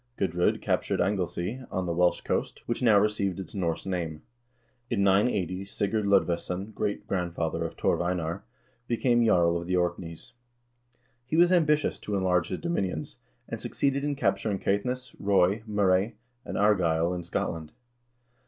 [0.17, 4.21] Gudr0d captured Anglesea on the Welsh coast, which now received its Norse name.1
[4.89, 8.43] In 980 Sigurd Lodvesson, great grandson of Torv Einar,
[8.87, 10.31] became jarl of the Orkneys.
[11.23, 16.15] He was ambitious to enlarge his dominions, and succeeded in capturing Caithness, Ross, Moray,
[16.45, 17.71] and Argyll in Scotland.